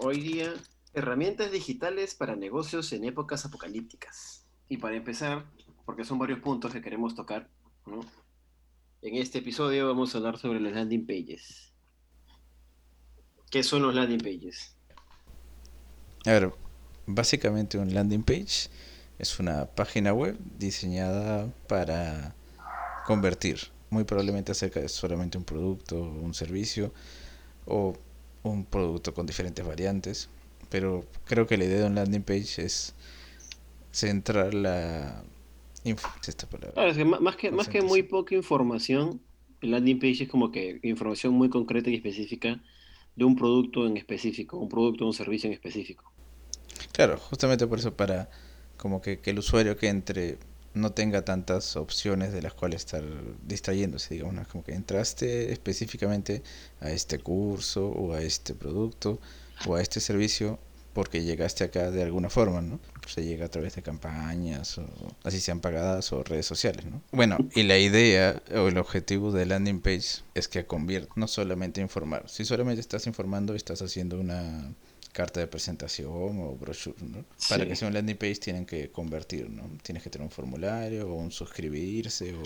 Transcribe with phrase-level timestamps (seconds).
[0.00, 0.54] Hoy día,
[0.94, 4.46] herramientas digitales para negocios en épocas apocalípticas.
[4.68, 5.44] Y para empezar,
[5.84, 7.48] porque son varios puntos que queremos tocar,
[7.84, 8.00] ¿no?
[9.02, 11.72] En este episodio vamos a hablar sobre los landing pages.
[13.50, 14.76] ¿Qué son los landing pages?
[16.26, 16.52] A ver,
[17.06, 18.68] básicamente un landing page
[19.18, 22.36] es una página web diseñada para
[23.04, 23.58] convertir,
[23.90, 26.92] muy probablemente acerca de solamente un producto, un servicio
[27.66, 27.94] o
[28.42, 30.28] un producto con diferentes variantes.
[30.70, 32.94] Pero creo que la idea de un landing page es
[33.92, 35.22] centrar la
[37.20, 39.20] más que, más que muy poca información,
[39.60, 42.60] el landing page es como que información muy concreta y específica
[43.16, 46.12] de un producto en específico, un producto o un servicio en específico.
[46.92, 48.28] Claro, justamente por eso, para
[48.76, 50.38] como que, que el usuario que entre
[50.74, 53.02] no tenga tantas opciones de las cuales estar
[53.46, 56.42] distrayéndose, digamos, como que entraste específicamente
[56.80, 59.18] a este curso o a este producto
[59.66, 60.58] o a este servicio
[60.98, 62.80] porque llegaste acá de alguna forma, ¿no?
[63.06, 64.86] Se llega a través de campañas, o
[65.22, 67.02] así sean pagadas, o redes sociales, ¿no?
[67.12, 71.80] Bueno, y la idea o el objetivo de landing page es que convierta, no solamente
[71.80, 72.28] informar.
[72.28, 74.74] Si solamente estás informando, estás haciendo una
[75.18, 77.24] carta de presentación o brochure, ¿no?
[77.48, 79.64] Para que sea un landing page tienen que convertir, ¿no?
[79.82, 82.42] Tienes que tener un formulario o un suscribirse o,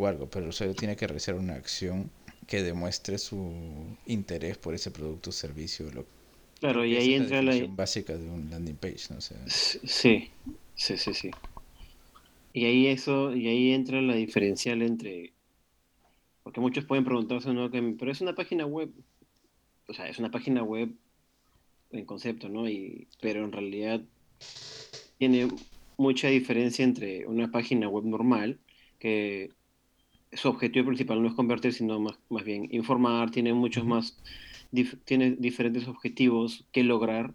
[0.00, 2.10] o algo, pero el usuario tiene que realizar una acción
[2.46, 3.36] que demuestre su
[4.06, 6.06] interés por ese producto o servicio, lo
[6.60, 7.54] Claro, y ahí entra la...
[7.68, 9.20] básica de un landing page, ¿no?
[9.20, 10.30] sé sí,
[10.74, 11.30] sí, sí, sí.
[12.54, 15.34] Y ahí eso, y ahí entra la diferencial entre...
[16.42, 17.70] Porque muchos pueden preguntarse, ¿no?
[17.70, 18.90] pero es una página web.
[19.88, 20.88] O sea, es una página web
[21.92, 22.68] en concepto, ¿no?
[22.68, 24.02] Y, pero en realidad
[25.18, 25.48] tiene
[25.96, 28.58] mucha diferencia entre una página web normal,
[28.98, 29.50] que
[30.32, 34.18] su objetivo principal no es convertir, sino más, más bien informar, tiene muchos más
[35.04, 37.34] tiene diferentes objetivos que lograr,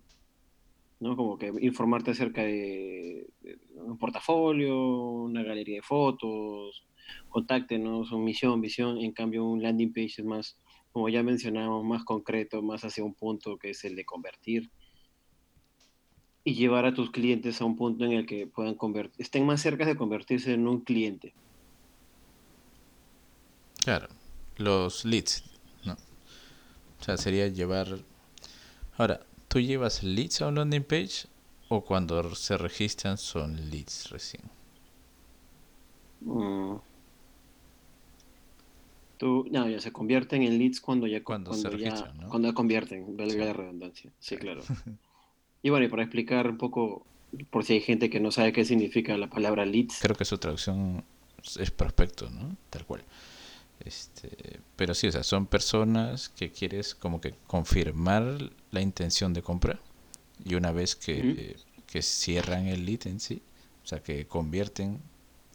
[0.99, 1.15] ¿no?
[1.15, 3.27] Como que informarte acerca de,
[3.75, 6.83] un portafolio, una galería de fotos,
[7.29, 8.97] contáctenos, una misión, visión.
[8.97, 10.57] En cambio, un landing page es más,
[10.97, 14.71] como ya mencionamos, más concreto, más hacia un punto que es el de convertir
[16.43, 19.61] y llevar a tus clientes a un punto en el que puedan convertir, estén más
[19.61, 21.35] cerca de convertirse en un cliente.
[23.83, 24.07] Claro,
[24.55, 25.43] los leads,
[25.85, 27.99] o sea, sería llevar...
[28.97, 29.19] Ahora,
[29.49, 31.27] ¿tú llevas leads a un landing page
[31.69, 34.41] o cuando se registran son leads recién?
[36.21, 36.77] Mm.
[39.17, 43.17] Tú, no, ya se convierten en leads cuando ya cuando, se registran, ya, cuando convierten,
[43.17, 44.11] valga la redundancia.
[44.19, 44.61] Sí, claro.
[45.63, 47.05] y bueno, y para explicar un poco,
[47.49, 49.99] por si hay gente que no sabe qué significa la palabra leads.
[50.01, 51.03] Creo que su traducción
[51.59, 52.55] es prospecto, ¿no?
[52.69, 53.03] Tal cual.
[53.83, 59.41] Este, pero sí, o sea, son personas que quieres como que confirmar la intención de
[59.41, 59.79] compra
[60.43, 63.41] y una vez que, que cierran el lead en sí,
[63.83, 64.99] o sea, que convierten,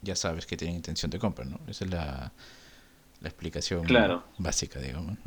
[0.03, 1.61] ya sabes que tienen intención de compra, ¿no?
[1.69, 2.33] Esa es la,
[3.23, 3.87] la explicación
[4.39, 5.19] básica, digamos.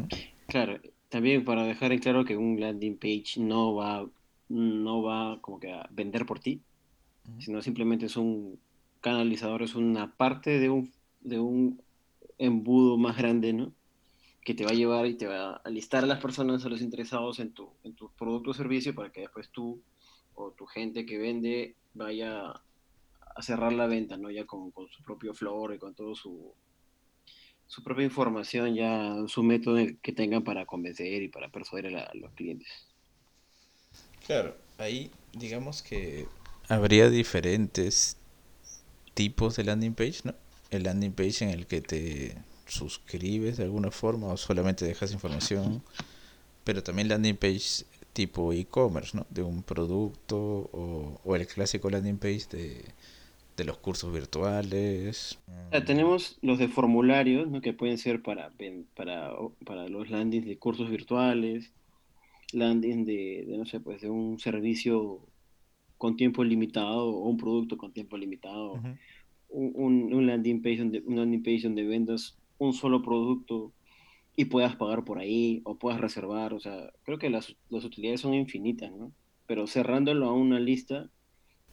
[0.48, 0.80] Claro,
[1.10, 4.06] también para dejar en claro que un landing page no va,
[4.50, 6.62] no va como que a vender por ti,
[7.40, 8.60] sino simplemente es un
[9.02, 10.92] canalizador, es una parte de un,
[11.22, 11.82] de un
[12.38, 13.72] embudo más grande, ¿no?
[14.44, 16.82] Que te va a llevar y te va a listar a las personas, a los
[16.82, 19.82] interesados en tu, en tu producto o servicio para que después tú
[20.36, 22.52] o tu gente que vende vaya
[23.36, 24.30] a cerrar la venta, ¿no?
[24.32, 26.54] Ya con, su propio flor y con todo su,
[27.68, 32.32] su propia información, ya su método que tengan para convencer y para persuadir a, los
[32.34, 32.68] clientes.
[34.26, 36.28] Claro, ahí digamos que
[36.68, 38.18] habría diferentes
[39.14, 40.34] tipos de landing page, ¿no?
[40.72, 42.36] el landing page en el que te
[42.68, 45.84] suscribes de alguna forma o solamente dejas información,
[46.64, 49.28] pero también landing page tipo e-commerce, ¿no?
[49.30, 52.86] De un producto o, el clásico landing page de,
[53.64, 55.42] los cursos virtuales.
[55.86, 57.62] tenemos los de formularios, ¿no?
[57.62, 58.52] Que pueden ser para,
[58.96, 59.32] para,
[59.66, 61.72] para los landings de cursos virtuales,
[62.52, 65.22] landing de, no sé, pues de un servicio
[65.98, 68.82] con tiempo limitado o un producto con tiempo limitado
[69.56, 73.74] un, landing page donde, un landing page donde vendas un solo producto
[74.36, 76.54] y puedas pagar por ahí o puedas reservar.
[76.54, 79.12] O sea, creo que las, las utilidades son infinitas, ¿no?
[79.48, 81.10] Pero cerrándolo a una lista,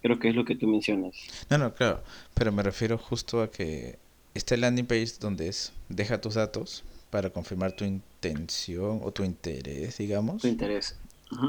[0.03, 1.15] creo que es lo que tú mencionas.
[1.49, 2.03] No, no, claro.
[2.35, 3.99] Pero me refiero justo a que
[4.35, 9.99] este landing page donde es deja tus datos para confirmar tu intención o tu interés,
[9.99, 10.43] digamos.
[10.43, 10.97] Tu interés.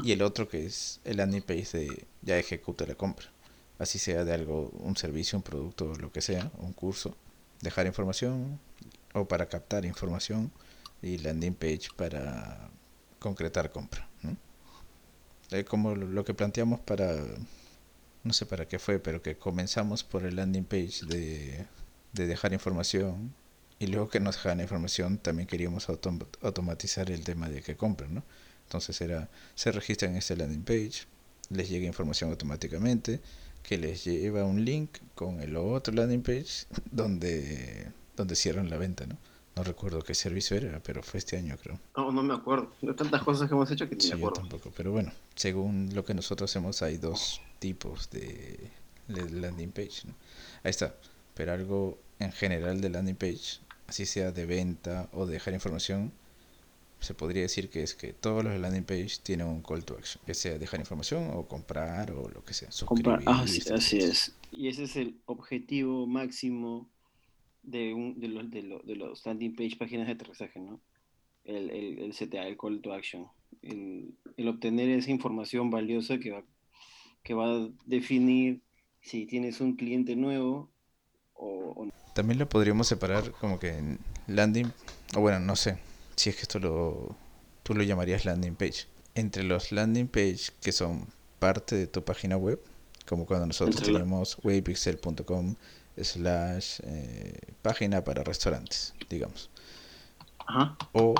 [0.02, 3.34] Y el otro que es el landing page de ya ejecuta la compra
[3.78, 7.16] así sea de algo, un servicio, un producto, lo que sea, un curso,
[7.60, 8.58] dejar información
[9.12, 10.50] o para captar información
[11.02, 12.70] y landing page para
[13.18, 14.08] concretar compra.
[15.68, 17.22] como lo que planteamos para,
[18.24, 21.66] no sé para qué fue, pero que comenzamos por el landing page de,
[22.12, 23.34] de dejar información
[23.78, 28.24] y luego que nos dejaran información también queríamos automatizar el tema de que compren, ¿no?
[28.66, 31.06] Entonces era, se registran en este landing page,
[31.50, 33.20] les llega información automáticamente,
[33.62, 39.06] que les lleva un link con el otro landing page donde, donde cierran la venta,
[39.06, 39.18] ¿no?
[39.56, 41.78] No recuerdo qué servicio era, pero fue este año, creo.
[41.96, 42.72] No, no me acuerdo.
[42.82, 44.36] De tantas cosas que hemos hecho que ni me acuerdo.
[44.36, 48.70] Yo tampoco, pero bueno, según lo que nosotros hacemos, hay dos tipos de
[49.08, 50.06] landing page.
[50.06, 50.14] ¿no?
[50.64, 50.94] Ahí está.
[51.34, 56.12] Pero algo en general de landing page, así sea de venta o de dejar información,
[57.00, 60.22] se podría decir que es que todos los landing page tienen un call to action,
[60.24, 62.70] que sea dejar información o comprar o lo que sea.
[62.86, 64.32] Comprar, ah, sí, así es.
[64.52, 66.88] Y ese es el objetivo máximo
[67.64, 70.80] de, un, de, los, de, de, los landing page, páginas de aterrizaje, ¿no?
[71.44, 73.26] El, el, el CTA, el call to action.
[73.62, 76.44] El, el, obtener esa información valiosa que va,
[77.22, 78.62] que va a definir
[79.00, 80.70] si tienes un cliente nuevo
[81.34, 81.92] o, o no.
[82.14, 84.72] También lo podríamos separar como que en landing,
[85.16, 85.78] o bueno, no sé,
[86.16, 87.16] si es que esto lo,
[87.62, 88.86] tú lo llamarías landing page.
[89.14, 91.06] Entre los landing page que son
[91.38, 92.60] parte de tu página web,
[93.06, 95.56] como cuando nosotros tenemos webpixel.com
[95.96, 99.50] slash eh, página para restaurantes, digamos.
[100.92, 101.14] O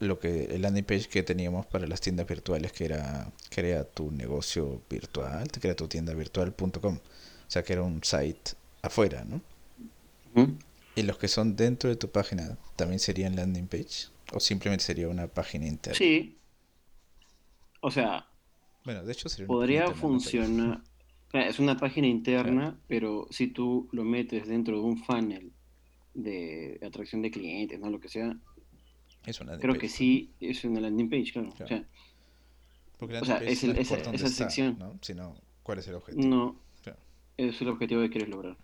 [0.00, 4.10] lo que el landing page que teníamos para las tiendas virtuales que era crea tu
[4.10, 6.96] negocio virtual, te crea tu tienda virtual.com.
[6.96, 8.52] O sea que era un site
[8.82, 9.40] afuera, ¿no?
[10.94, 14.08] ¿Y los que son dentro de tu página también serían landing page?
[14.32, 15.98] ¿O simplemente sería una página interna?
[15.98, 16.38] Sí.
[17.80, 18.26] O sea,
[18.84, 20.82] bueno, de hecho podría funcionar.
[21.32, 25.52] Es una página interna, pero si tú lo metes dentro de un funnel
[26.14, 27.88] de atracción de clientes, ¿no?
[27.88, 28.36] Lo que sea.
[29.24, 31.50] Es una creo que sí es una landing page, claro.
[31.50, 31.84] O sea,
[32.98, 34.76] Porque o sea es, el, esa, esa sección.
[34.78, 34.98] ¿no?
[35.02, 36.26] Sino, ¿cuál es el objetivo?
[36.26, 36.56] No.
[37.36, 38.56] Es el objetivo que quieres lograr.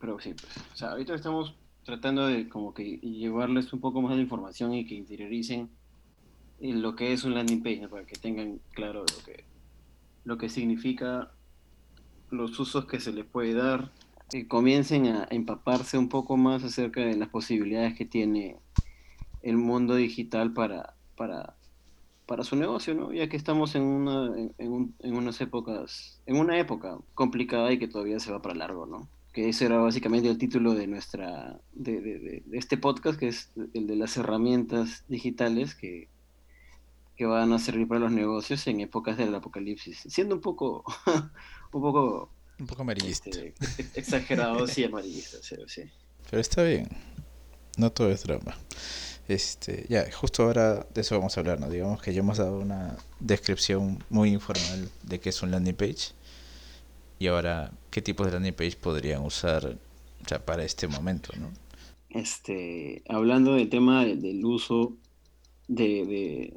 [0.00, 0.56] Pero sí, pues.
[0.72, 1.54] O sea, ahorita estamos
[1.84, 5.70] tratando de como que llevarles un poco más de información y que interioricen
[6.58, 9.44] lo que es un landing page, para que tengan claro lo que,
[10.24, 11.30] lo que significa
[12.30, 13.92] los usos que se les puede dar,
[14.32, 18.56] y comiencen a empaparse un poco más acerca de las posibilidades que tiene
[19.42, 21.54] el mundo digital para, para,
[22.26, 23.12] para su negocio, ¿no?
[23.12, 27.86] Ya que estamos en, una, en, en, unas épocas, en una época complicada y que
[27.86, 29.08] todavía se va para largo, ¿no?
[29.32, 33.52] Que ese era básicamente el título de nuestra, de, de, de este podcast, que es
[33.74, 36.08] el de las herramientas digitales que,
[37.16, 40.84] que van a servir para los negocios en épocas del apocalipsis, siendo un poco,
[41.72, 43.54] un poco, un poco amarillista, este,
[43.94, 45.82] exagerado, sí, amarillista, sí,
[46.30, 46.88] Pero está bien,
[47.76, 48.56] no todo es drama.
[49.28, 51.68] Este, ya, justo ahora de eso vamos a hablar, ¿no?
[51.68, 56.12] Digamos que ya hemos dado una descripción muy informal de qué es un landing page
[57.18, 59.76] y ahora qué tipos de landing page podrían usar
[60.28, 61.50] ya para este momento, ¿no?
[62.10, 64.94] Este, hablando del tema del uso
[65.66, 66.54] de,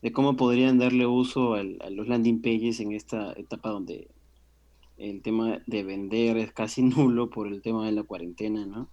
[0.00, 4.08] de cómo podrían darle uso a los landing pages en esta etapa donde
[5.00, 8.88] el tema de vender es casi nulo por el tema de la cuarentena, ¿no?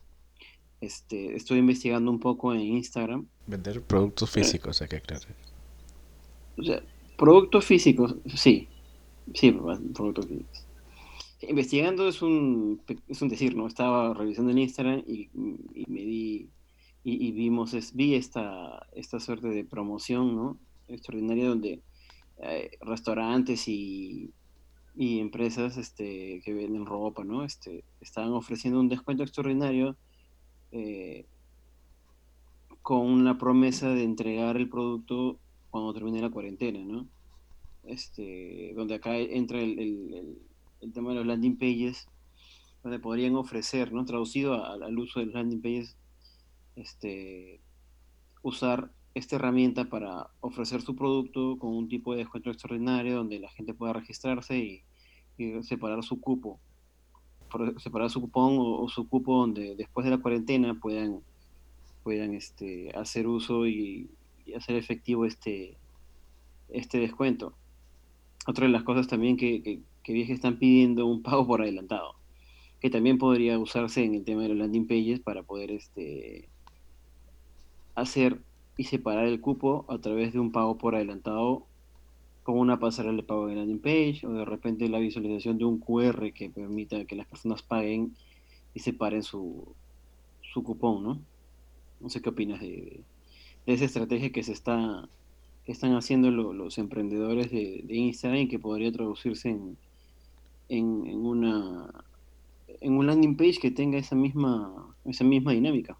[0.79, 3.27] Este, estoy investigando un poco en Instagram.
[3.47, 5.35] Vender productos físicos, hay que aclarar.
[6.57, 6.83] O sea,
[7.17, 8.67] productos físicos, sí.
[9.33, 10.65] Sí, productos físicos.
[11.41, 13.67] Investigando es un, es un decir, ¿no?
[13.67, 15.29] Estaba revisando en Instagram y,
[15.73, 16.49] y me di
[17.03, 20.59] y, y, vimos, es, vi esta, esta suerte de promoción, ¿no?
[20.89, 21.81] extraordinaria donde
[22.39, 24.31] eh, restaurantes y,
[24.97, 27.43] y, empresas este, que venden ropa, ¿no?
[27.43, 29.95] Este, estaban ofreciendo un descuento extraordinario
[30.71, 31.25] eh,
[32.81, 35.37] con la promesa de entregar el producto
[35.69, 37.07] cuando termine la cuarentena, ¿no?
[37.83, 40.37] Este, donde acá entra el,
[40.93, 42.07] tema de los landing pages,
[42.81, 44.03] donde podrían ofrecer, ¿no?
[44.05, 45.95] Traducido al uso de los landing pages,
[46.75, 47.61] este,
[48.41, 53.49] usar esta herramienta para ofrecer su producto con un tipo de descuento extraordinario donde la
[53.49, 54.83] gente pueda registrarse y,
[55.61, 56.59] separar su cupo,
[57.77, 61.21] separar su cupón o, su cupo donde después de la cuarentena puedan,
[62.03, 64.09] puedan este, hacer uso y,
[64.55, 65.75] hacer efectivo este,
[66.69, 67.53] este descuento.
[68.47, 72.15] Otra de las cosas también que, que, que están pidiendo un pago por adelantado,
[72.79, 76.47] que también podría usarse en el tema de los landing pages para poder este,
[77.95, 78.39] hacer
[78.77, 81.65] y separar el cupo a través de un pago por adelantado
[82.47, 85.79] como una pasarela de pago en landing page o de repente la visualización de un
[85.79, 88.15] QR que permita que las personas paguen
[88.73, 89.75] y separen su,
[90.53, 91.21] su cupón, ¿no?
[91.99, 93.01] No sé qué opinas de,
[93.65, 95.09] de, esa estrategia que se está
[95.65, 99.77] que están haciendo los emprendedores de, Instagram y que podría traducirse en,
[100.69, 100.85] en,
[101.25, 102.05] una
[102.79, 105.97] en un landing page que tenga esa misma esa misma dinámica.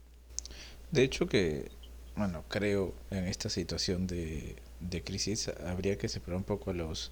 [0.93, 1.71] De hecho que
[2.15, 7.11] bueno, creo en esta situación de, de crisis habría que separar un poco los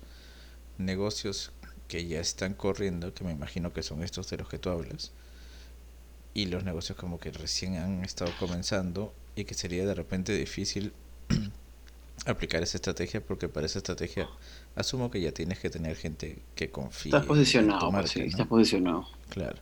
[0.77, 1.51] negocios
[1.88, 5.12] que ya están corriendo, que me imagino que son estos de los que tú hablas,
[6.34, 10.93] y los negocios como que recién han estado comenzando y que sería de repente difícil
[12.25, 14.27] aplicar esa estrategia porque para esa estrategia
[14.75, 17.10] asumo que ya tienes que tener gente que confíe.
[17.10, 19.07] Estás posicionado, sí, estás posicionado.
[19.29, 19.60] Claro.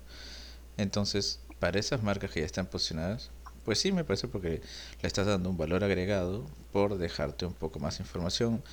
[0.78, 3.30] Entonces, para esas marcas que ya están posicionadas,
[3.64, 4.62] pues sí me parece porque
[5.02, 8.64] le estás dando un valor agregado por dejarte un poco más información,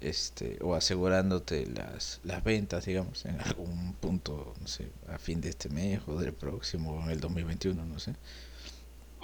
[0.00, 5.48] este, o asegurándote las, las ventas, digamos, en algún punto, no sé, a fin de
[5.48, 8.14] este mes o del próximo, en el 2021, no sé,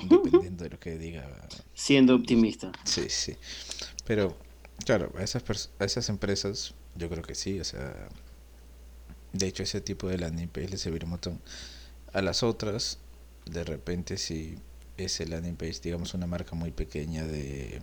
[0.08, 1.28] dependiendo de lo que diga.
[1.74, 2.72] Siendo optimista.
[2.84, 3.36] Sí, sí.
[4.06, 4.36] Pero,
[4.84, 8.08] claro, a esas, a esas empresas, yo creo que sí, o sea,
[9.32, 11.40] de hecho, ese tipo de landing page le serviría un montón.
[12.12, 12.98] A las otras,
[13.46, 14.56] de repente, si
[15.04, 17.80] ese landing page, digamos, una marca muy pequeña de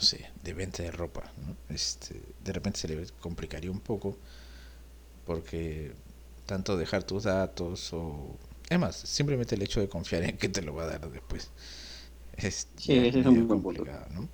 [0.00, 1.30] no sé, de venta de ropa,
[1.68, 4.16] este, de repente se le complicaría un poco
[5.26, 5.92] porque
[6.46, 8.38] tanto dejar tus datos o
[8.70, 11.50] es más, simplemente el hecho de confiar en que te lo va a dar después
[12.36, 12.68] es,
[13.24, 14.28] muy complicado, ¿no?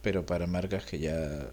[0.00, 1.50] Pero para marcas que ya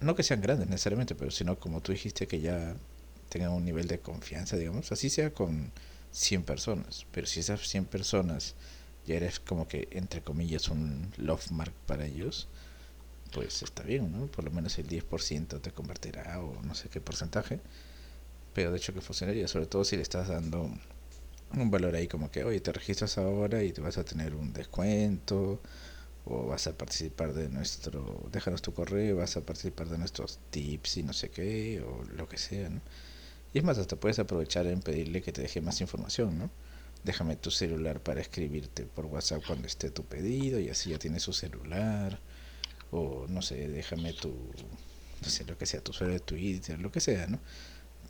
[0.00, 2.76] no que sean grandes necesariamente, pero sino como tú dijiste que ya
[3.30, 5.72] tengan un nivel de confianza, digamos, así sea con
[6.14, 8.54] 100 personas, pero si esas 100 personas
[9.04, 12.48] ya eres como que, entre comillas, un love mark para ellos,
[13.32, 14.26] pues está bien, ¿no?
[14.28, 17.60] Por lo menos el 10% te convertirá o no sé qué porcentaje.
[18.54, 20.70] Pero de hecho que funcionaría, sobre todo si le estás dando
[21.52, 24.52] un valor ahí como que, oye, te registras ahora y te vas a tener un
[24.52, 25.60] descuento
[26.24, 30.98] o vas a participar de nuestro, déjanos tu correo, vas a participar de nuestros tips
[30.98, 32.80] y no sé qué, o lo que sea, ¿no?
[33.54, 36.50] Y es más, hasta puedes aprovechar en pedirle que te deje más información, ¿no?
[37.04, 41.22] déjame tu celular para escribirte por WhatsApp cuando esté tu pedido y así ya tienes
[41.22, 42.18] su celular
[42.90, 44.30] o no sé, déjame tu
[45.22, 47.38] no sé lo que sea, tu usuario de Twitter, lo que sea, ¿no?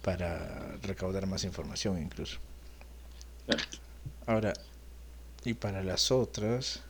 [0.02, 2.38] Para recaudar más información incluso.
[4.26, 4.52] Ahora,
[5.44, 6.80] y para las otras,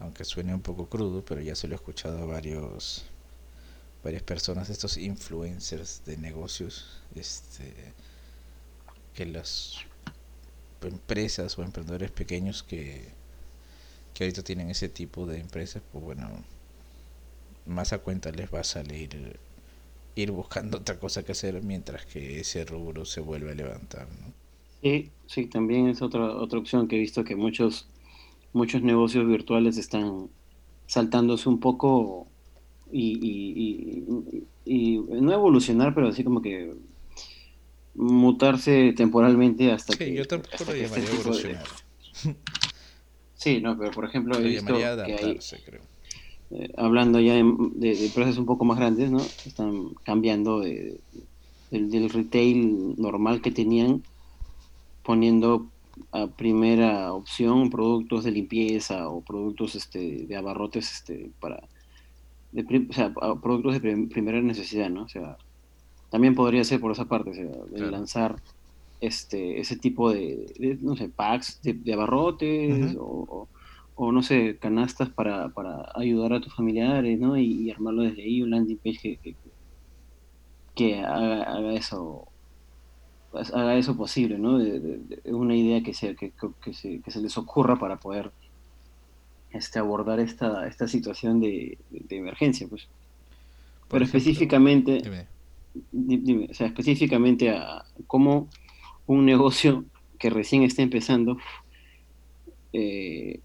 [0.00, 3.04] aunque suene un poco crudo, pero ya se lo he escuchado a varios
[4.04, 7.72] varias personas, estos influencers de negocios, este
[9.14, 9.76] que las
[10.82, 13.08] empresas o emprendedores pequeños que,
[14.12, 16.28] que ahorita tienen ese tipo de empresas, pues bueno,
[17.66, 19.38] más a cuenta les va a salir
[20.16, 24.06] ir buscando otra cosa que hacer mientras que ese rubro se vuelve a levantar.
[24.08, 24.32] ¿no?
[24.82, 27.88] Sí, sí, también es otra, otra opción que he visto que muchos,
[28.52, 30.28] muchos negocios virtuales están
[30.86, 32.28] saltándose un poco
[32.96, 34.04] y, y,
[34.64, 36.72] y, y no evolucionar, pero así como que
[37.94, 40.14] mutarse temporalmente hasta que.
[40.14, 41.64] yo tampoco lo llamaría evolucionar.
[43.36, 45.38] Sí, no, pero por ejemplo, he visto que hay,
[46.50, 47.42] eh, hablando ya de,
[47.74, 49.18] de, empresas un poco más grandes, ¿no?
[49.18, 50.98] Están cambiando de,
[51.70, 54.02] del, retail normal que tenían,
[55.02, 55.66] poniendo
[56.10, 61.68] a primera opción productos de limpieza o productos este, de abarrotes este, para.
[62.54, 65.02] De, o sea, productos de primera necesidad, ¿no?
[65.02, 65.36] O sea,
[66.10, 68.36] también podría ser por esa parte, de lanzar
[69.00, 73.48] este, ese tipo de, no sé, packs de, abarrotes o,
[73.98, 77.36] no sé, canastas para, para, ayudar a tus familiares, ¿no?
[77.36, 79.36] Y, armarlo desde ahí, un landing page que,
[80.74, 82.28] que, haga, eso
[83.30, 84.58] pues, haga eso posible, ¿no?
[84.58, 86.32] De, una idea que, sea, que,
[86.72, 88.30] se, que se les ocurra para poder
[89.54, 91.78] este, abordar esta, esta situación de,
[92.10, 92.88] emergencia, pues.
[93.88, 95.26] Pero específicamente,
[95.92, 98.48] dime, o sea, específicamente a cómo
[99.06, 99.84] un negocio
[100.18, 101.36] que recién está empezando
[102.72, 103.40] eh,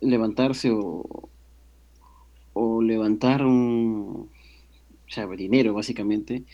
[0.00, 1.28] levantarse o,
[2.52, 4.28] o levantar un
[5.08, 6.44] o sea, dinero básicamente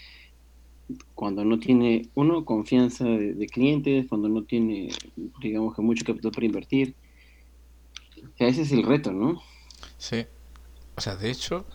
[1.14, 4.90] cuando no tiene uno confianza de, clientes cuando no tiene
[5.40, 6.94] digamos que mucho capital para invertir
[8.36, 9.42] sea ese es el reto no
[9.98, 10.26] sí.
[10.96, 11.66] O sea de hecho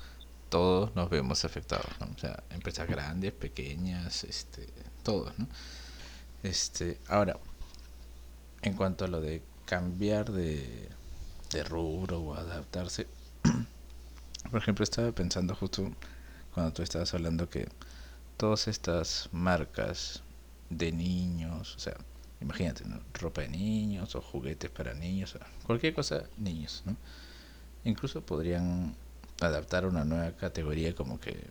[0.50, 4.68] todos nos vemos afectados, O sea, empresas grandes, pequeñas, este,
[5.04, 5.48] todos, ¿no?
[6.44, 7.38] Este, ahora,
[8.62, 10.90] en cuanto a lo de cambiar de,
[11.52, 13.08] de rubro o adaptarse,
[14.52, 15.92] por ejemplo, estaba pensando justo
[16.54, 17.68] cuando tú estabas hablando que
[18.38, 20.24] todas estas marcas
[20.70, 21.96] de niños, o sea,
[22.42, 23.00] imagínate, ¿no?
[23.14, 26.96] ropa de niños o juguetes para niños, cualquier cosa, niños, ¿no?
[27.84, 28.96] Incluso podrían
[29.42, 31.48] adaptar una nueva categoría como que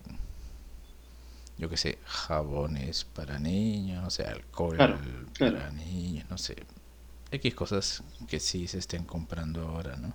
[1.57, 4.77] yo que sé, jabones para niños, o sea, alcohol
[5.39, 6.57] para niños, no sé,
[7.31, 10.15] X cosas que sí se estén comprando ahora, ¿no?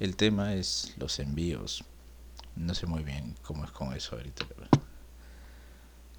[0.00, 1.84] El tema es los envíos.
[2.56, 4.44] No sé muy bien cómo es con eso ahorita.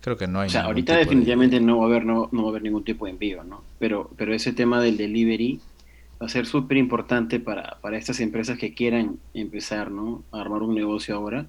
[0.05, 0.49] Creo que no hay.
[0.49, 3.05] O sea, ahorita definitivamente no va a haber no, no, va a haber ningún tipo
[3.05, 3.63] de envío, ¿no?
[3.79, 5.59] Pero pero ese tema del delivery
[6.21, 10.23] va a ser súper importante para, para estas empresas que quieran empezar, ¿no?
[10.31, 11.47] A armar un negocio ahora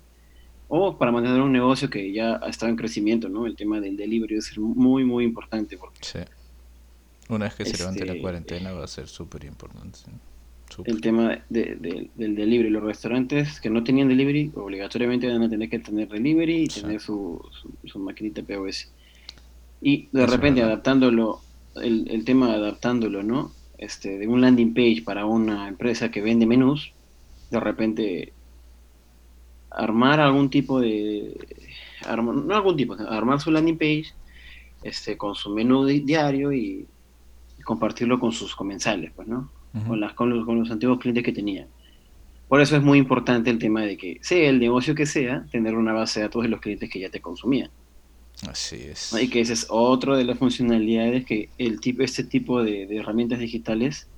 [0.69, 3.45] o para mantener un negocio que ya ha estado en crecimiento, ¿no?
[3.45, 5.77] El tema del delivery va a ser muy, muy importante.
[5.77, 6.21] Porque, sí.
[7.29, 9.99] Una vez que se levante la este, cuarentena va a ser súper importante.
[10.85, 12.71] El tema de, del delivery.
[12.71, 17.01] Los restaurantes que no tenían delivery, obligatoriamente van a tener que tener delivery y tener
[17.01, 17.41] su,
[17.85, 18.91] su, maquinita POS.
[19.81, 21.41] Y de repente adaptándolo,
[21.77, 23.53] el, el tema adaptándolo, ¿no?
[23.79, 26.93] Este, de un landing page para una empresa que vende menús,
[27.51, 28.33] de repente
[29.71, 31.37] armar algún tipo de,
[32.07, 34.07] no algún tipo, armar su landing page
[34.83, 36.87] este, con su menú diario y,
[37.65, 39.51] compartirlo con sus comensales, pues, ¿no?
[39.87, 41.67] Con, las, con, los, con los antiguos clientes que tenía.
[42.49, 45.75] Por eso es muy importante el tema de que, sea el negocio que sea, tener
[45.75, 47.71] una base de datos de los clientes que ya te consumían.
[48.49, 49.17] Así es.
[49.21, 52.99] Y que ese es otro de las funcionalidades que el tipo, este tipo de, de
[52.99, 54.09] herramientas digitales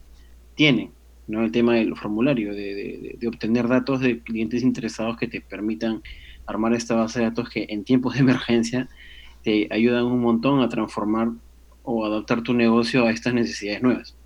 [0.54, 0.90] tienen.
[1.28, 1.44] ¿no?
[1.44, 6.02] El tema del formulario, de, obtener datos de clientes interesados que te permitan
[6.46, 8.88] armar esta base de datos que en tiempos de emergencia
[9.44, 11.28] te ayudan un montón a transformar
[11.84, 14.16] o adaptar tu negocio a estas necesidades nuevas.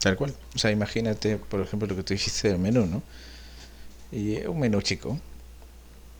[0.00, 0.34] Tal cual.
[0.54, 3.02] O sea, imagínate, por ejemplo, lo que tú dijiste del menú, ¿no?
[4.12, 5.18] Y un menú chico,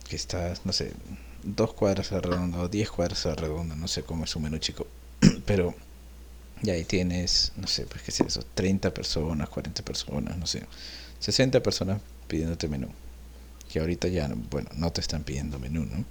[0.08, 0.92] que está, no sé,
[1.42, 4.58] dos cuadras a redonda o diez cuadras a redonda, no sé cómo es un menú
[4.58, 4.86] chico,
[5.46, 5.74] pero
[6.62, 10.62] y ahí tienes, no sé, pues qué es eso, 30 personas, 40 personas, no sé,
[11.20, 12.88] 60 personas pidiéndote menú.
[13.72, 16.04] Que ahorita ya, bueno, no te están pidiendo menú, ¿no?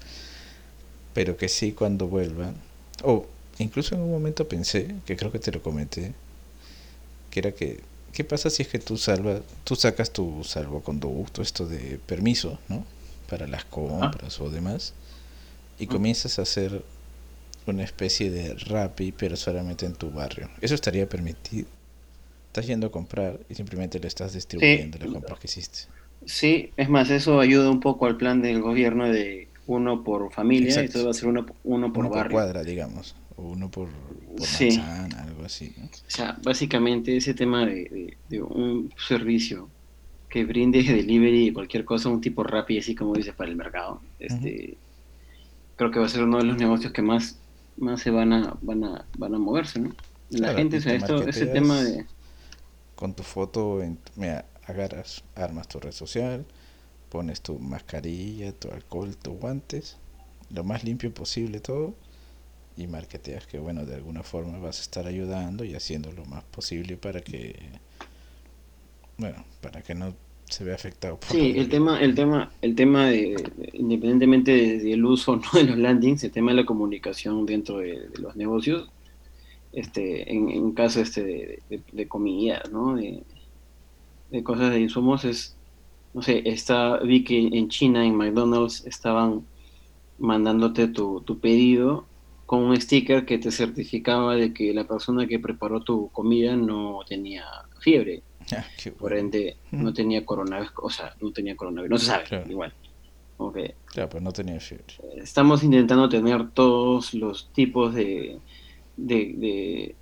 [1.14, 2.56] Pero que sí cuando vuelvan,
[3.04, 3.28] o
[3.60, 6.14] incluso en un momento pensé, que creo que te lo comenté,
[7.30, 7.80] que era que,
[8.14, 12.86] ¿qué pasa si es que tú salva, tú sacas tu salvoconducto, esto de permiso, ¿no?
[13.30, 14.94] Para las compras o demás,
[15.78, 16.84] y comienzas a hacer
[17.68, 20.50] una especie de Rappi, pero solamente en tu barrio.
[20.60, 21.68] ¿Eso estaría permitido?
[22.48, 25.82] Estás yendo a comprar y simplemente le estás distribuyendo la compra que hiciste.
[26.26, 30.82] Sí, es más, eso ayuda un poco al plan del gobierno de uno por familia,
[30.82, 32.32] y esto va a ser uno, uno por barrio.
[32.32, 33.90] cuadra, digamos, o uno por,
[34.38, 35.74] manzana, algo así.
[35.82, 39.70] O sea, básicamente ese tema de, un servicio
[40.30, 44.02] que brinde delivery y cualquier cosa, un tipo Rappi, así como dices, para el mercado,
[44.20, 44.78] este,
[45.76, 47.40] creo que va a ser uno de los negocios que más
[47.80, 49.96] más se van a, van a, van a moverse, ¿no?
[50.30, 52.06] La gente, o sea, esto, ese tema de...
[52.96, 56.46] Con tu foto, en, mira, agarras, armas tu red social,
[57.10, 59.98] pones tu mascarilla, tu alcohol, tus guantes,
[60.52, 61.96] lo más limpio posible todo,
[62.80, 66.44] y marketeas que, bueno, de alguna forma vas a estar ayudando y haciendo lo más
[66.46, 67.56] posible para que,
[69.18, 70.14] bueno, para que no
[70.46, 71.20] se ve afectado.
[71.20, 73.36] Por sí, el tema, el tema, el tema de,
[73.74, 78.36] independientemente del uso no de los landings, el tema de la comunicación dentro de, los
[78.36, 78.90] negocios,
[79.74, 82.96] este, en, en caso este de, de, comida, ¿no?
[82.96, 83.24] De,
[84.44, 85.56] cosas de insumos es,
[86.14, 89.46] no sé, está, vi que en China, en McDonald's, estaban
[90.18, 92.06] mandándote tu, tu pedido
[92.50, 97.02] con un sticker que te certificaba de que la persona que preparó tu comida no
[97.08, 97.46] tenía
[97.80, 98.24] fiebre
[98.58, 98.66] Ah,
[98.98, 102.74] Por ende, no tenía coronavirus, o sea, no tenía coronavirus, no se sabe, igual.
[103.38, 103.76] Okay.
[103.86, 104.96] Claro, pues no tenía fiebre.
[105.18, 108.40] Estamos intentando tener todos los tipos de,
[108.98, 109.94] de,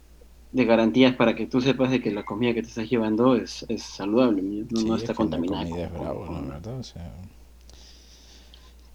[0.53, 3.65] de, garantías para que tú sepas de que la comida que te estás llevando es,
[3.67, 5.63] es saludable, no, está contaminada.
[5.65, 6.47] La comida es bravo, ¿no?
[6.47, 6.79] ¿verdad?
[6.79, 7.13] O sea,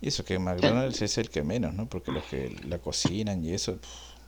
[0.03, 1.89] y eso que McDonald's es el que menos, ¿no?
[1.89, 3.79] Porque los que la cocinan y eso,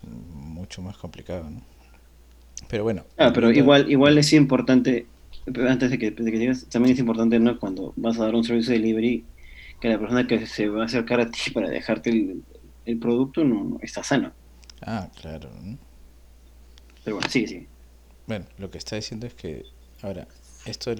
[0.02, 1.60] mucho más complicado, ¿no?
[2.68, 3.04] Pero bueno.
[3.18, 5.06] Ah, pero igual, igual es importante
[5.68, 7.58] antes de que, de que digas, también es importante, ¿no?
[7.58, 9.24] Cuando vas a dar un servicio de delivery,
[9.80, 12.10] que la persona que se va a acercar a ti para dejarte
[12.86, 14.32] el, producto no, está sano.
[14.80, 15.50] Ah, claro.
[17.02, 17.66] Pero bueno, sí, sí.
[18.26, 19.64] Bueno, lo que está diciendo es que,
[20.02, 20.26] ahora,
[20.64, 20.94] esto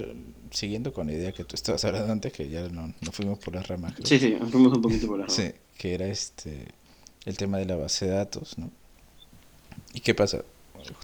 [0.51, 3.55] siguiendo con la idea que tú estabas hablando antes, que ya no, no fuimos por
[3.55, 3.95] las ramas.
[4.05, 5.55] Sí, sí, fuimos un poquito por las ramas.
[5.55, 6.69] Sí, que era este
[7.25, 8.71] el tema de la base de datos, ¿no?
[9.95, 10.43] ¿Y qué pasa?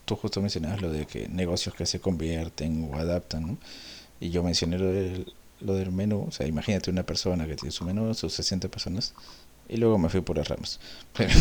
[0.05, 3.59] tú justo mencionabas lo de que negocios que se convierten o adaptan, ¿no?
[4.21, 7.71] Y yo mencioné lo del, lo del menú, o sea, imagínate una persona que tiene
[7.71, 9.15] su menú, sus 60 personas,
[9.69, 10.81] y luego me fui por las ramas.
[11.17, 11.33] Pero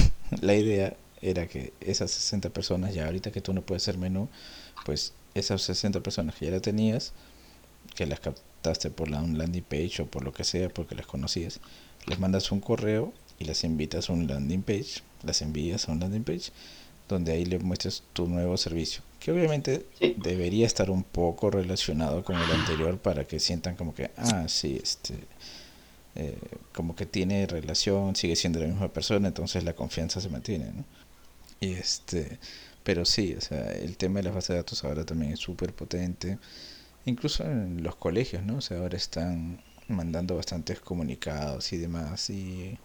[0.42, 4.30] la idea era que esas 60 personas, ya ahorita que tú no puedes hacer menú,
[4.86, 7.14] pues esas 60 personas que ya la tenías,
[7.96, 11.06] que las contactaste por la, un landing page o por lo que sea, porque las
[11.06, 11.60] conocías,
[12.08, 16.00] les mandas un correo y las invitas a un landing page, las envías a un
[16.00, 16.52] landing page,
[17.08, 19.86] donde ahí le muestras tu nuevo servicio, que obviamente
[20.18, 24.80] debería estar un poco relacionado con el anterior para que sientan como que, ah, sí,
[24.82, 25.16] este,
[26.16, 26.38] eh,
[26.74, 30.86] como que tiene relación, sigue siendo la misma persona, entonces la confianza se mantiene, ¿no?
[31.62, 32.40] Y este,
[32.84, 35.74] pero sí, o sea, el tema de las bases de datos ahora también es súper
[35.74, 36.40] potente,
[37.06, 38.58] incluso en los colegios, ¿no?
[38.58, 42.78] O sea, ahora están mandando bastantes comunicados y demás y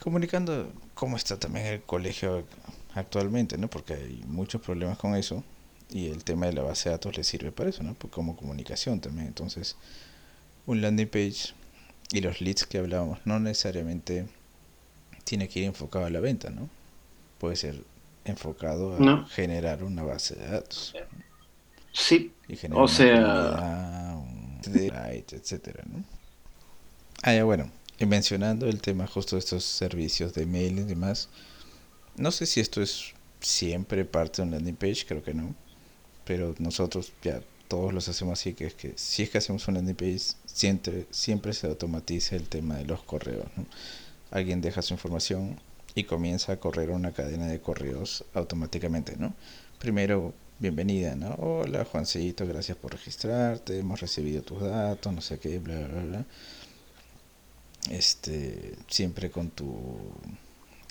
[0.00, 2.46] comunicando cómo está también el colegio
[2.94, 3.68] actualmente, ¿no?
[3.68, 5.42] Porque hay muchos problemas con eso
[5.90, 7.94] y el tema de la base de datos le sirve para eso, ¿no?
[7.94, 9.28] Pues como comunicación también.
[9.28, 9.76] Entonces,
[10.66, 11.54] un landing page
[12.12, 14.26] y los leads que hablábamos no necesariamente
[15.24, 16.68] tiene que ir enfocado a la venta, ¿no?
[17.38, 17.82] Puede ser
[18.24, 20.94] enfocado a generar una base de datos.
[21.92, 22.32] Sí.
[22.72, 24.20] o sea,
[24.62, 26.04] etcétera, ¿no?
[27.22, 31.28] Ah, ya bueno, y mencionando el tema justo de estos servicios de mail y demás,
[32.16, 35.54] no sé si esto es siempre parte de un landing page, creo que no,
[36.24, 39.74] pero nosotros ya todos los hacemos así, que es que si es que hacemos un
[39.74, 43.46] landing page, siempre, siempre se automatiza el tema de los correos.
[44.30, 45.58] Alguien deja su información
[45.94, 49.34] y comienza a correr una cadena de correos automáticamente, ¿no?
[49.78, 51.34] Primero, bienvenida, ¿no?
[51.34, 56.26] Hola Juancito, gracias por registrarte, hemos recibido tus datos, no sé qué, bla, bla, bla
[57.90, 59.98] este siempre con tu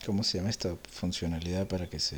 [0.05, 2.17] ¿cómo se llama esta funcionalidad para que se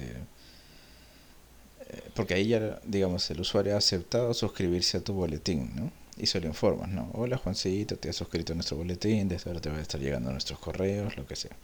[2.16, 5.92] porque ahí ya digamos el usuario ha aceptado suscribirse a tu boletín ¿no?
[6.18, 7.10] y se lo informas ¿no?
[7.14, 10.32] hola Juancito te has suscrito a nuestro boletín desde ahora te va a estar llegando
[10.32, 11.56] nuestros correos lo que sea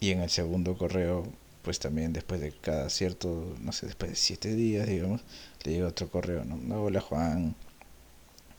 [0.00, 1.24] y en el segundo correo
[1.62, 5.22] pues también después de cada cierto no sé después de siete días digamos
[5.64, 7.56] le llega otro correo no hola Juan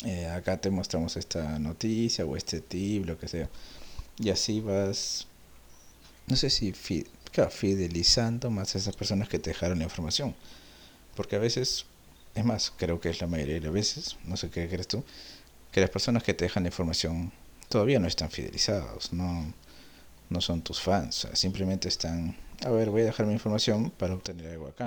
[0.06, 3.50] eh, acá te mostramos esta noticia o este tip, lo que sea.
[4.20, 5.28] Y así vas,
[6.28, 10.36] no sé si fidelizando más a esas personas que te dejaron la información.
[11.16, 11.86] Porque a veces,
[12.36, 15.04] es más, creo que es la mayoría de las veces, no sé qué crees tú,
[15.72, 17.32] que las personas que te dejan la información
[17.70, 19.54] todavía no están fidelizados, no,
[20.30, 22.36] no son tus fans, simplemente están,
[22.66, 24.86] a ver, voy a dejar mi información para obtener algo acá.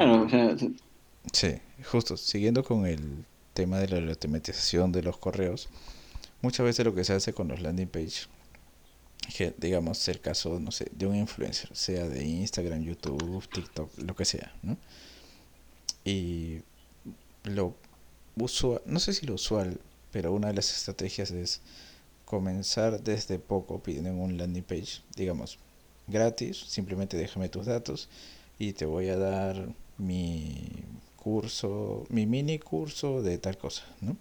[1.32, 3.24] sí, justo, siguiendo con el
[3.54, 5.68] tema de la automatización de los correos,
[6.42, 8.26] muchas veces lo que se hace con los landing page,
[9.36, 14.14] que digamos el caso, no sé, de un influencer, sea de Instagram, YouTube, TikTok, lo
[14.14, 14.76] que sea, ¿no?
[16.04, 16.62] Y
[17.44, 17.74] lo
[18.36, 21.60] usual, no sé si lo usual, pero una de las estrategias es
[22.30, 25.58] comenzar desde poco pidiendo un landing page, digamos,
[26.06, 28.08] gratis, simplemente déjame tus datos
[28.56, 30.84] y te voy a dar mi
[31.16, 34.16] curso, mi mini curso de tal cosa, ¿no?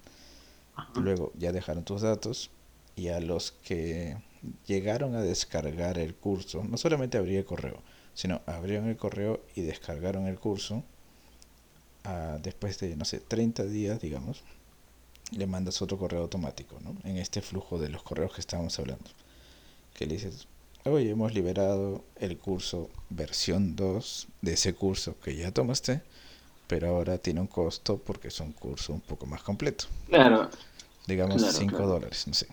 [0.96, 2.50] Luego ya dejaron tus datos
[2.96, 4.18] y a los que
[4.66, 7.80] llegaron a descargar el curso, no solamente abrí el correo,
[8.16, 10.82] sino abrieron el correo y descargaron el curso,
[12.06, 14.42] a, después de, no sé, 30 días, digamos,
[15.32, 16.96] le mandas otro correo automático, ¿no?
[17.04, 19.10] En este flujo de los correos que estábamos hablando.
[19.94, 20.48] Que le dices,
[20.86, 26.02] hoy hemos liberado el curso versión 2 de ese curso que ya tomaste
[26.70, 29.86] pero ahora tiene un costo porque es un curso un poco más completo.
[30.08, 30.52] Claro.
[31.08, 32.46] Digamos 5 dólares, no sé.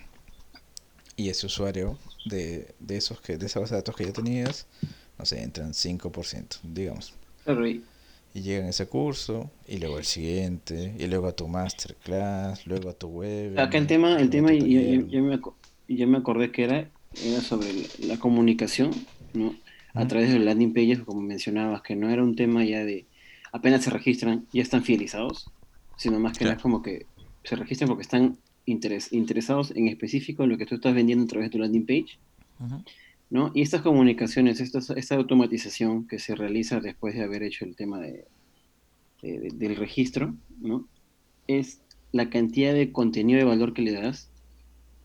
[1.17, 4.67] Y ese usuario de, de esos que de esa base de datos que ya tenías,
[5.19, 7.13] no sé, entran 5%, digamos.
[7.47, 7.85] y...
[8.37, 12.91] y llegan a ese curso, y luego el siguiente, y luego a tu masterclass, luego
[12.91, 13.59] a tu web.
[13.59, 15.41] Acá el tema, el tema, y yo, me,
[15.89, 16.91] yo me acordé que era,
[17.25, 17.69] era sobre
[17.99, 18.91] la, comunicación,
[19.33, 19.55] ¿no?
[19.95, 23.07] A través de landing pages, como mencionabas, que no era un tema ya de
[23.53, 25.51] apenas se registran, ya están fidelizados,
[25.97, 27.07] sino más que nada como que
[27.43, 31.49] se registran porque están interesados en específico en lo que tú estás vendiendo a través
[31.49, 32.19] de tu landing page.
[33.31, 33.51] ¿No?
[33.55, 38.01] Y estas comunicaciones, esta, esta automatización que se realiza después de haber hecho el tema
[38.01, 38.27] de,
[39.23, 40.87] del registro, ¿no?
[41.49, 41.81] es
[42.13, 44.31] la cantidad de contenido de valor que le das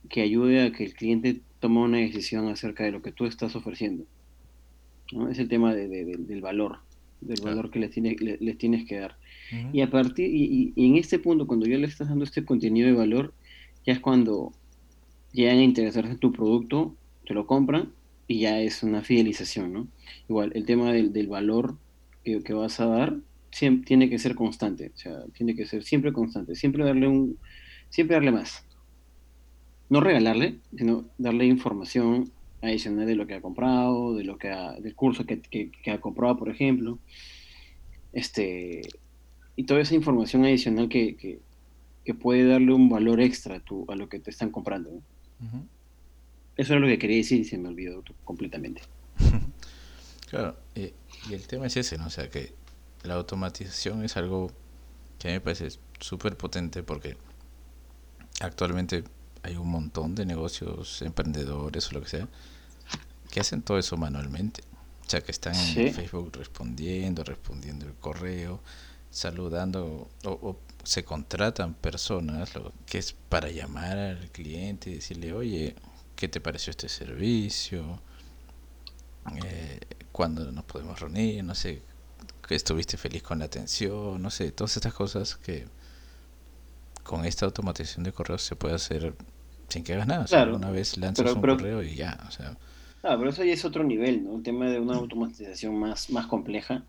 [0.09, 3.55] que ayude a que el cliente tome una decisión acerca de lo que tú estás
[3.55, 4.05] ofreciendo.
[5.11, 5.29] ¿no?
[5.29, 6.79] Es el tema del valor
[7.21, 9.15] del valor que les, tiene, les, tienes que dar.
[9.73, 12.93] Y a partir, y, en este punto, cuando ya le estás dando este contenido de
[12.93, 13.33] valor,
[13.85, 14.53] ya es cuando
[15.31, 17.91] llegan a interesarse en tu producto, te lo compran
[18.31, 19.87] y ya es una fidelización, ¿no?
[20.29, 21.77] Igual, el tema del, del valor
[22.23, 23.17] que, que, vas a dar
[23.51, 27.37] siempre, tiene que ser constante, o sea, tiene que ser siempre constante, siempre darle un,
[27.89, 28.65] siempre darle más.
[29.89, 34.79] No regalarle, sino darle información adicional de lo que ha comprado, de lo que ha,
[34.79, 36.99] del curso que, que, ha comprado, por ejemplo.
[38.13, 38.79] Este,
[39.57, 41.17] y toda esa información adicional que,
[42.05, 45.01] que puede darle un valor extra a, tu, a lo que te están comprando.
[46.61, 48.83] Eso era lo que quería decir y se me olvidó completamente.
[50.29, 50.93] claro, y,
[51.31, 52.05] el tema es ese, ¿no?
[52.05, 52.53] O sea, que
[53.01, 54.51] la automatización es algo
[55.17, 55.69] que a mí me parece
[55.99, 57.17] súper potente porque
[58.41, 59.03] actualmente
[59.41, 62.27] hay un montón de negocios, emprendedores o lo que sea,
[63.31, 64.61] que hacen todo eso manualmente.
[65.07, 68.61] O sea, que están en Facebook respondiendo, respondiendo el correo,
[69.09, 75.75] saludando o, se contratan personas lo que es para llamar al cliente y decirle, oye,
[76.21, 77.99] ¿qué te pareció este servicio?
[79.43, 79.79] Eh,
[80.11, 81.43] ¿Cuándo nos podemos reunir?
[81.43, 81.81] No sé,
[82.47, 85.65] que estuviste feliz con la atención, no sé, todas estas cosas que
[87.01, 89.15] con esta automatización de correos se puede hacer
[89.67, 90.53] sin que hagas nada.
[90.53, 92.55] una vez lanzas un correo y ya, o sea.
[93.01, 94.35] Ah, pero eso ya es otro nivel, ¿no?
[94.35, 96.83] El tema de una automatización más, más compleja.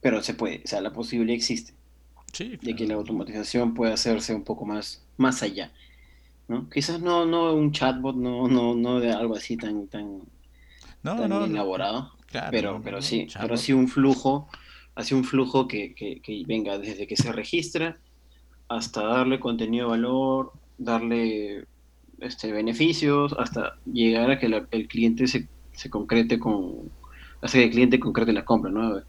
[0.00, 1.74] Pero se puede, o sea, la posibilidad existe.
[2.32, 5.70] Sí, De que la automatización pueda hacerse un poco más, más allá.
[6.48, 6.68] ¿No?
[6.70, 10.22] Quizás no, no un chatbot, no, no, no de algo así tan, tan,
[11.02, 12.12] no, no, elaborado.
[12.50, 14.48] pero, pero sí, pero sí un flujo,
[14.94, 17.98] así un flujo que, que, que venga desde que se registra
[18.68, 21.66] hasta darle contenido de valor, darle
[22.20, 26.90] este, beneficios, hasta llegar a que el cliente se, se concrete con,
[27.40, 29.02] hace que el cliente concrete la compra, ¿no?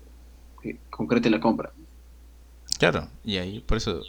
[0.62, 1.74] Que concrete la compra.
[2.80, 4.02] Claro, y ahí, por eso,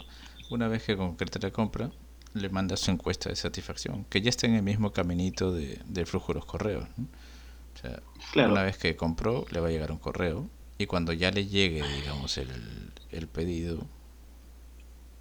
[0.49, 1.91] una vez que concrete la compra,
[2.33, 6.05] le manda su encuesta de satisfacción, que ya está en el mismo caminito de, del
[6.05, 6.87] flujo de los correos.
[7.75, 8.01] O sea,
[8.47, 11.83] una vez que compró, le va a llegar un correo, y cuando ya le llegue,
[11.97, 12.49] digamos, el,
[13.11, 13.85] el pedido,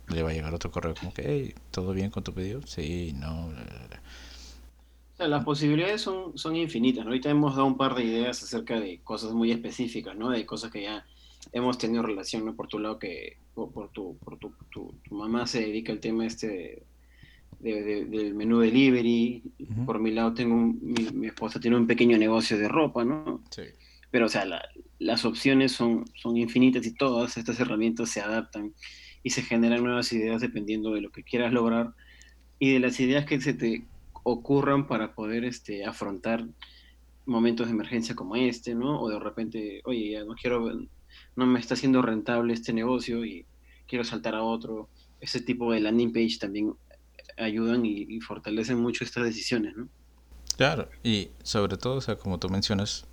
[0.08, 2.62] le va a llegar otro correo como que, hey, ¿todo bien con tu pedido?
[2.66, 3.52] Sí, no.
[5.18, 7.10] las posibilidades son, son infinitas, ¿no?
[7.10, 10.30] Ahorita hemos dado un par de ideas acerca de cosas muy específicas, ¿no?
[10.30, 11.04] De cosas que ya
[11.52, 12.54] hemos tenido relación, ¿no?
[12.54, 16.84] Por tu lado, que por, tu, por tu, tu, mamá se dedica al tema este
[17.60, 19.42] de, del menú delivery.
[19.84, 23.42] Por mi lado, tengo mi, esposa tiene un pequeño negocio de ropa, ¿no?
[23.50, 23.62] Sí.
[24.10, 24.46] Pero, o sea,
[24.98, 28.72] las opciones son, son infinitas y todas estas herramientas se adaptan
[29.22, 31.92] y se generan nuevas ideas dependiendo de lo que quieras lograr
[32.58, 33.84] y de las ideas que se te
[34.22, 36.46] ocurran para poder este, afrontar
[37.26, 39.00] momentos de emergencia como este, ¿no?
[39.00, 40.70] O de repente, oye, ya no quiero,
[41.36, 43.44] no me está haciendo rentable este negocio y
[43.86, 44.88] quiero saltar a otro.
[45.20, 46.74] Ese tipo de landing page también
[47.36, 49.88] ayudan y, fortalecen mucho estas decisiones, ¿no?
[50.56, 53.04] Claro, y sobre todo, o sea, como tú mencionas,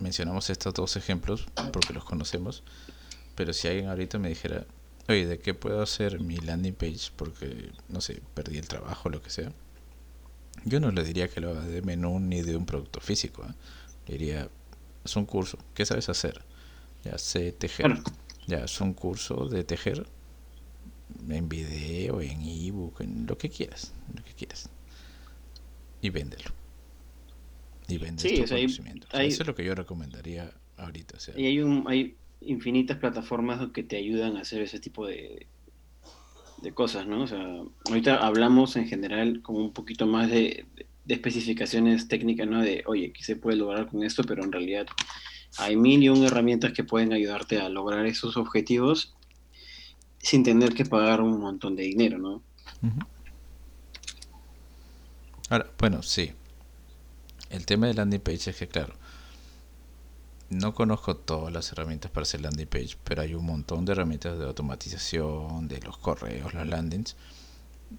[0.00, 2.62] mencionamos estos dos ejemplos porque los conocemos,
[3.34, 4.66] pero si alguien ahorita me dijera,
[5.08, 7.10] oye, ¿de qué puedo hacer mi landing page?
[7.16, 9.52] Porque, no sé, perdí el trabajo, o lo que sea.
[10.64, 13.44] Yo no le diría que lo haga de menú ni de un producto físico.
[13.44, 13.54] ¿eh?
[14.08, 14.48] Le diría,
[15.04, 16.42] es un curso, ¿qué sabes hacer?
[17.04, 18.02] Ya sé tejer.
[18.46, 20.06] Ya es un curso de tejer
[21.28, 24.70] en video, en ebook, en lo que quieras, lo que quieras.
[26.00, 26.50] Y véndelo.
[27.88, 29.06] Y vende sí, tu conocimiento.
[29.12, 31.16] eso es lo que yo recomendaría ahorita.
[31.36, 35.46] y hay un, hay, infinitas plataformas que te ayudan a hacer ese tipo de,
[36.62, 37.22] de cosas, ¿no?
[37.22, 40.66] O sea, ahorita hablamos en general como un poquito más de,
[41.06, 42.60] especificaciones técnicas, ¿no?
[42.60, 44.22] De, oye, ¿qué se puede lograr con esto?
[44.24, 44.86] Pero en realidad
[45.56, 49.14] hay mil y un herramientas que pueden ayudarte a lograr esos objetivos
[50.28, 52.42] sin tener que pagar un montón de dinero, ¿no?
[55.48, 56.34] Ahora, bueno, sí.
[57.48, 58.92] El tema de landing page es que, claro,
[60.50, 64.38] no conozco todas las herramientas para hacer landing page, pero hay un montón de herramientas
[64.38, 67.16] de automatización, de los correos, los landings.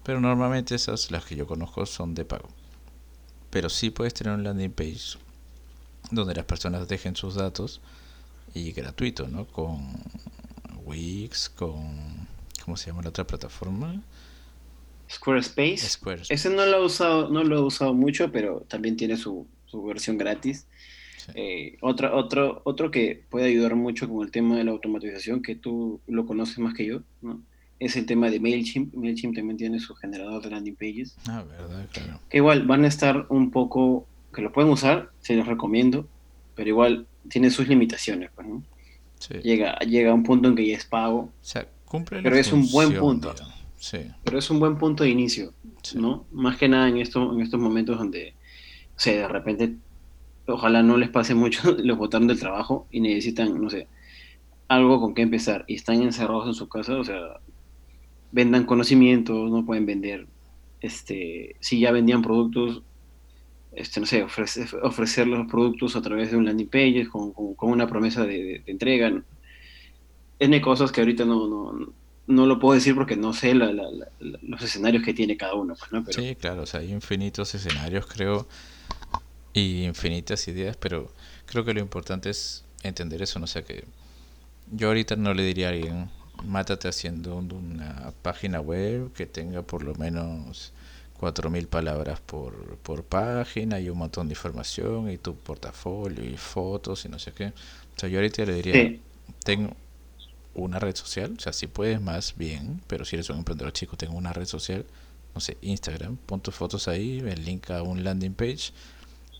[0.04, 2.48] Pero normalmente esas, las que yo conozco, son de pago.
[3.50, 5.18] Pero sí puedes tener un landing page
[6.12, 7.80] donde las personas dejen sus datos
[8.54, 9.48] y gratuito, ¿no?
[9.48, 9.96] Con
[10.90, 12.28] Wix, con...
[12.64, 14.02] ¿Cómo se llama la otra plataforma?
[15.10, 15.86] Squarespace.
[16.28, 19.82] Ese no lo he usado, no lo he usado mucho, pero también tiene su, su
[19.84, 20.66] versión gratis.
[21.34, 25.54] Eh, otro, otro, otro que puede ayudar mucho con el tema de la automatización, que
[25.54, 27.40] tú lo conoces más que yo, ¿no?
[27.80, 28.94] es el tema de MailChimp.
[28.94, 31.16] MailChimp también tiene su generador de landing pages.
[31.26, 32.20] Ah, verdad, claro.
[32.28, 36.06] Que igual van a estar un poco, que lo pueden usar, se los recomiendo,
[36.54, 38.62] pero igual tiene sus limitaciones, pues, ¿no?
[39.42, 41.18] Llega, llega a un punto en que ya es pago.
[41.18, 43.34] O sea, cumple Pero es un buen punto.
[43.76, 43.98] Sí.
[44.24, 45.54] Pero es un buen punto de inicio,
[45.94, 46.26] ¿no?
[46.32, 48.34] Más que nada en, esto, en estos momentos donde,
[48.94, 49.76] o sea, de repente
[50.46, 53.88] ojalá no les pase mucho, los botaron del trabajo y necesitan, no sé,
[54.68, 57.40] algo con qué empezar y están encerrados en su casa, o sea,
[58.32, 60.26] vendan conocimientos, no pueden vender,
[60.80, 62.82] este, si ya vendían productos,
[63.72, 67.86] este, no sé, ofrecer, los productos a través de un landing page con, con, una
[67.86, 69.22] promesa de, entrega.
[70.38, 71.92] Tiene cosas que ahorita no, no,
[72.26, 75.74] no lo puedo decir porque no sé los escenarios que tiene cada uno.
[76.04, 78.46] Pues, sí, claro, o sea, hay infinitos escenarios, creo,
[79.52, 81.12] y infinitas ideas, pero
[81.46, 83.84] creo que lo importante es entender eso, no sé, que
[84.72, 86.10] yo ahorita no le diría a alguien,
[86.44, 90.72] mátate haciendo una página web que tenga por lo menos
[91.20, 97.04] 4.000 palabras por, por página y un montón de información y tu portafolio y fotos
[97.04, 97.46] y no sé qué.
[97.46, 98.98] O sea, yo ahorita le diría,
[99.44, 99.76] tengo
[100.54, 103.96] una red social, o sea, si puedes más, bien, pero si eres un emprendedor chico,
[103.96, 104.84] tengo una red social,
[105.34, 108.72] no sé, Instagram, pon tus fotos ahí, el link a un landing page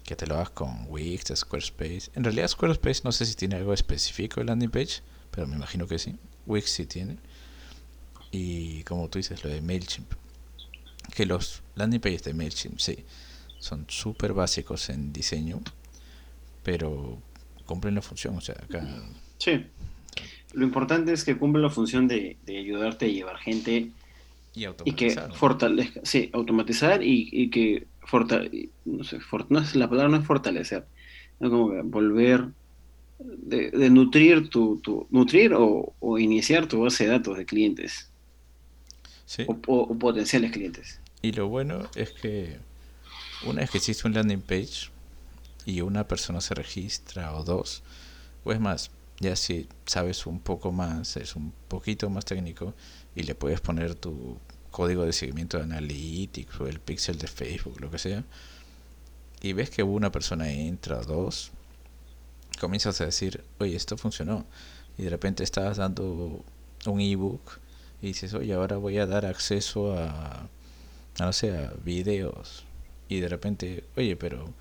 [0.04, 2.10] que te lo hagas con Wix, Squarespace.
[2.14, 5.86] En realidad Squarespace no sé si tiene algo específico el landing page, pero me imagino
[5.86, 6.16] que sí.
[6.46, 7.16] Wix sí tiene.
[8.30, 10.12] Y como tú dices, lo de MailChimp.
[11.14, 13.04] Que los landing pages de MailChimp, sí,
[13.58, 15.60] son súper básicos en diseño,
[16.62, 17.18] pero
[17.66, 18.36] cumplen la función.
[18.36, 18.86] O sea, acá.
[19.38, 19.64] Sí.
[20.52, 23.90] Lo importante es que cumple la función de, ayudarte a llevar gente
[24.54, 30.26] y, que fortalezca, sí, automatizar y, que fortale, no sé, no la palabra no es
[30.26, 30.84] fortalecer,
[31.38, 32.48] es como volver
[33.20, 38.10] de, nutrir tu, nutrir o, iniciar tu base de datos de clientes
[39.46, 40.99] o, potenciales clientes.
[41.22, 42.58] Y lo bueno es que
[43.44, 44.90] una vez que existe un landing page
[45.66, 47.82] y una persona se registra o dos,
[48.44, 52.74] o es más, ya si sabes un poco más, es un poquito más técnico
[53.14, 54.38] y le puedes poner tu
[54.70, 58.24] código de seguimiento de Analytics o el pixel de Facebook, lo que sea,
[59.42, 61.50] y ves que una persona entra, dos,
[62.60, 64.44] comienzas a decir, oye, esto funcionó.
[64.98, 66.44] Y de repente estás dando
[66.86, 67.58] un ebook
[68.02, 70.48] y dices, oye, ahora voy a dar acceso a
[71.20, 72.64] no sé, a videos.
[73.08, 74.52] Y de repente, oye, pero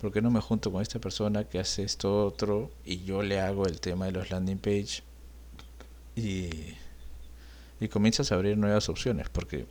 [0.00, 3.40] ¿por qué no me junto con esta persona que hace esto otro y yo le
[3.40, 5.02] hago el tema de los landing page?
[6.16, 6.50] Y,
[7.80, 9.66] y comienzas a abrir nuevas opciones, porque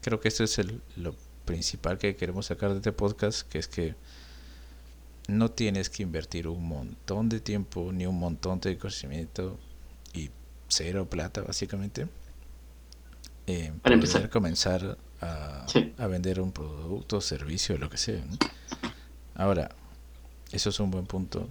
[0.00, 3.68] creo que esto es el, lo principal que queremos sacar de este podcast, que es
[3.68, 3.94] que
[5.28, 9.58] no tienes que invertir un montón de tiempo ni un montón de conocimiento
[10.12, 10.30] y
[10.68, 12.08] cero plata básicamente
[13.82, 14.30] para empezar.
[14.30, 15.66] comenzar a,
[15.98, 18.22] a, vender un producto, servicio, lo que sea.
[19.34, 19.70] Ahora,
[20.52, 21.48] eso es un buen punto.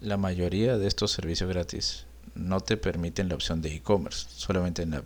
[0.00, 4.92] La mayoría de estos servicios gratis no te permiten la opción de e-commerce, solamente en
[4.92, 5.04] la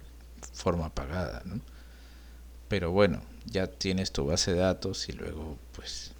[0.52, 1.42] forma pagada.
[1.44, 1.60] ¿no?
[2.68, 6.12] Pero bueno, ya tienes tu base de datos y luego pues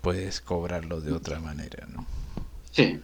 [0.00, 2.06] puedes cobrarlo de otra manera, ¿no?
[2.72, 3.00] Sí.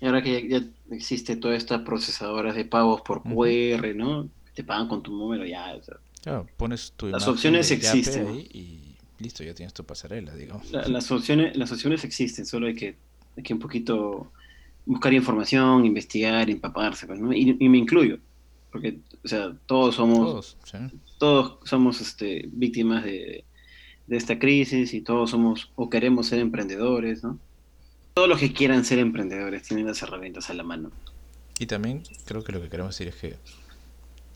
[0.00, 4.28] Y ahora que ya, existe toda esta procesadora de pagos por QR, ¿no?
[4.54, 5.74] Te pagan con tu número ya.
[6.56, 8.34] Pones tu Las opciones existen.
[8.34, 10.70] y listo, ya tienes tu pasarela, digamos.
[10.70, 12.96] las, opciones, las opciones existen, solo hay que,
[13.36, 14.32] hay que un poquito
[14.84, 17.32] buscar información, investigar, empaparse, pues, ¿no?
[17.32, 18.18] y, me incluyo,
[18.70, 23.44] porque, o sea, todos somos, todos, todos somos este, víctimas de,
[24.06, 27.38] de esta crisis y todos somos o queremos ser emprendedores, ¿no?
[28.14, 30.90] Todos los que quieran ser emprendedores tienen las herramientas a la mano.
[31.58, 33.36] Y también creo que lo que queremos decir es que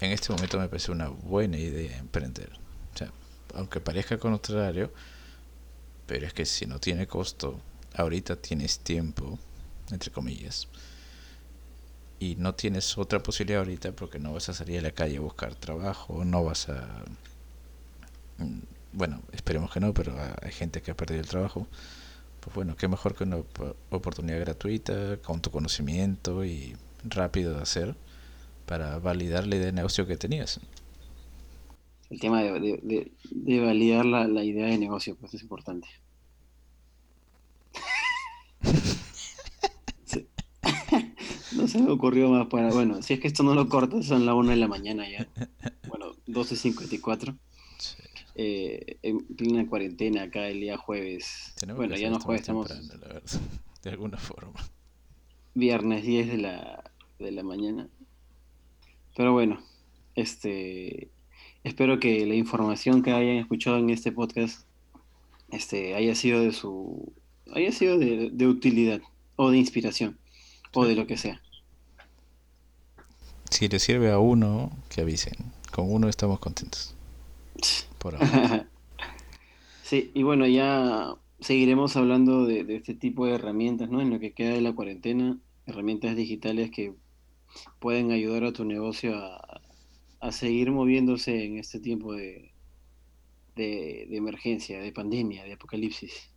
[0.00, 2.50] en este momento me parece una buena idea emprender.
[2.94, 3.10] O sea,
[3.54, 4.92] aunque parezca contrario,
[6.06, 7.60] pero es que si no tiene costo,
[7.94, 9.38] ahorita tienes tiempo,
[9.90, 10.68] entre comillas,
[12.18, 15.20] y no tienes otra posibilidad ahorita porque no vas a salir a la calle a
[15.20, 17.04] buscar trabajo, no vas a
[18.92, 21.66] bueno, esperemos que no, pero hay gente que ha perdido el trabajo.
[22.40, 23.42] Pues bueno, qué mejor que una
[23.90, 27.96] oportunidad gratuita, con tu conocimiento y rápido de hacer
[28.66, 30.60] para validar la idea de negocio que tenías.
[32.10, 35.88] El tema de, de, validar la, la, idea de negocio, pues es importante.
[41.56, 42.70] no se me ocurrió más para.
[42.70, 45.26] Bueno, si es que esto no lo cortas, son las 1 de la mañana ya.
[45.88, 47.36] Bueno, 12.54
[48.38, 51.54] eh, en plena cuarentena acá el día jueves.
[51.74, 52.68] bueno, ya no jueves, estamos...
[53.82, 54.60] de alguna forma.
[55.54, 57.88] Viernes 10 de la, de la mañana.
[59.16, 59.60] Pero bueno,
[60.14, 61.08] este
[61.64, 64.66] espero que la información que hayan escuchado en este podcast
[65.50, 67.12] este haya sido de su
[67.52, 69.00] haya sido de, de utilidad
[69.36, 70.18] o de inspiración
[70.72, 71.40] o de lo que sea.
[73.50, 75.34] Si le sirve a uno, que avisen.
[75.72, 76.94] Con uno estamos contentos.
[79.82, 84.00] sí, y bueno, ya seguiremos hablando de, este tipo de herramientas, ¿no?
[84.00, 86.94] En lo que queda de la cuarentena, herramientas digitales que
[87.80, 89.62] pueden ayudar a tu negocio a,
[90.32, 92.52] seguir moviéndose en este tiempo de,
[93.54, 96.35] de emergencia, de pandemia, de apocalipsis.